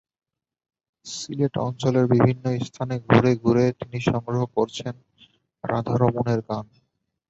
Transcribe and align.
সিলেট 1.05 1.53
অঞ্চলের 1.59 2.05
বিভিন্ন 2.13 2.45
স্থানে 2.67 2.95
ঘুরে 3.07 3.31
ঘুরে 3.43 3.65
তিনি 3.79 3.97
সংগ্রহ 4.09 4.41
করছেন 4.55 4.93
রাধারমণের 5.63 6.39
গান। 6.49 6.65